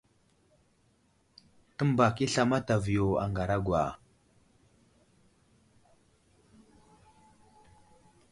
Təmbak 1.81 2.21
i 2.25 2.27
asla 2.29 2.43
mataviyo 2.51 3.05
a 3.23 3.25
ŋaragwa. 3.33 3.83